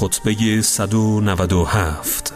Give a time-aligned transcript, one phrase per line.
[0.00, 2.32] خطبه 197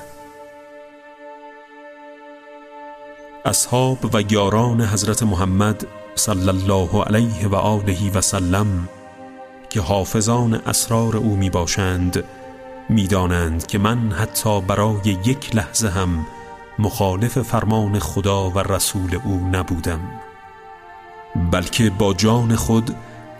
[3.44, 8.88] اصحاب و یاران حضرت محمد صلی الله علیه و آله و سلم
[9.70, 12.24] که حافظان اسرار او می باشند
[12.88, 16.26] می دانند که من حتی برای یک لحظه هم
[16.78, 20.00] مخالف فرمان خدا و رسول او نبودم
[21.52, 22.96] بلکه با جان خود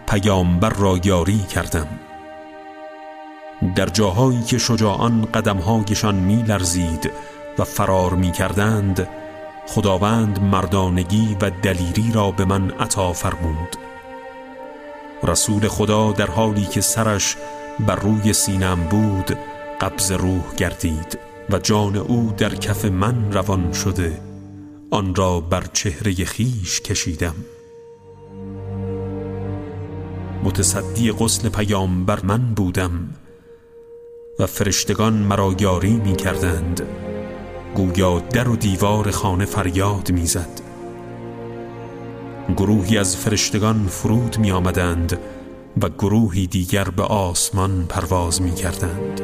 [0.09, 2.00] پیامبر را یاری کردم.
[3.77, 7.10] در جاهایی که شجاعان قدمهایشان می لرزید
[7.59, 9.09] و فرار می کردند
[9.66, 13.77] خداوند مردانگی و دلیری را به من عطا فرمود.
[15.23, 17.36] رسول خدا در حالی که سرش
[17.80, 19.38] بر روی سینم بود
[19.80, 21.19] قبض روح گردید
[21.50, 24.20] و جان او در کف من روان شده
[24.91, 27.34] آن را بر چهره خیش کشیدم.
[30.45, 33.08] متصدی غسل پیامبر من بودم.
[34.39, 36.83] و فرشتگان مرا یاری می کردند
[37.75, 40.61] گویا در و دیوار خانه فریاد می‌زد.
[42.56, 45.19] گروهی از فرشتگان فرود می آمدند
[45.83, 49.20] و گروهی دیگر به آسمان پرواز می کردند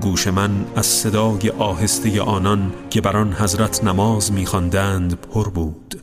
[0.00, 6.00] گوش من از صدای آهسته آنان که بر آن حضرت نماز میخواندند پر بود.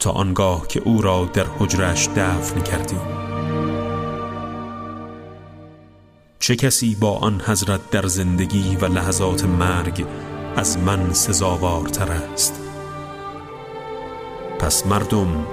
[0.00, 3.23] تا آنگاه که او را در حجرش دفن کردیم.
[6.44, 10.06] چه کسی با آن حضرت در زندگی و لحظات مرگ
[10.56, 12.60] از من سزاوارتر است؟
[14.58, 15.46] پس مردم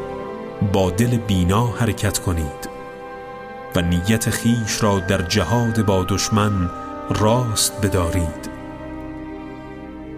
[0.73, 2.70] با دل بینا حرکت کنید
[3.75, 6.70] و نیت خیش را در جهاد با دشمن
[7.09, 8.50] راست بدارید.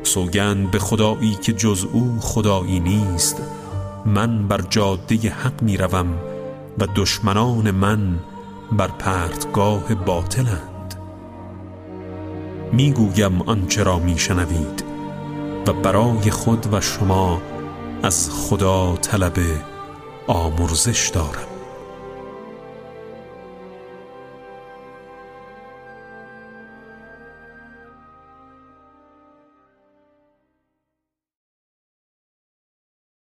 [0.03, 3.41] سوگند به خدایی که جز او خدایی نیست
[4.05, 6.17] من بر جاده حق می روم
[6.79, 8.19] و دشمنان من
[8.71, 10.72] بر پرتگاه باطلند
[12.73, 14.83] می‌گویم آنچه را میشنوید
[15.67, 17.41] و برای خود و شما
[18.03, 19.37] از خدا طلب
[20.27, 21.52] آمرزش دارم.